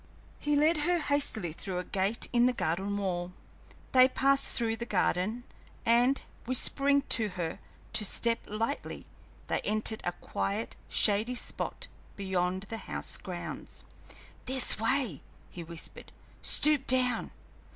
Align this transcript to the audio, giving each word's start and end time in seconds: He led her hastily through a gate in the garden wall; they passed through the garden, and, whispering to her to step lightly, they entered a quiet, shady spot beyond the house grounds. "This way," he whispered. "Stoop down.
He 0.39 0.55
led 0.55 0.77
her 0.77 0.97
hastily 0.97 1.53
through 1.53 1.77
a 1.77 1.83
gate 1.83 2.27
in 2.33 2.47
the 2.47 2.53
garden 2.53 2.97
wall; 2.97 3.33
they 3.91 4.07
passed 4.07 4.57
through 4.57 4.77
the 4.77 4.83
garden, 4.87 5.43
and, 5.85 6.19
whispering 6.45 7.03
to 7.09 7.29
her 7.29 7.59
to 7.93 8.03
step 8.03 8.39
lightly, 8.47 9.05
they 9.45 9.61
entered 9.61 10.01
a 10.03 10.13
quiet, 10.13 10.75
shady 10.89 11.35
spot 11.35 11.87
beyond 12.15 12.63
the 12.63 12.77
house 12.89 13.15
grounds. 13.15 13.83
"This 14.47 14.79
way," 14.79 15.21
he 15.51 15.63
whispered. 15.63 16.11
"Stoop 16.41 16.87
down. 16.87 17.29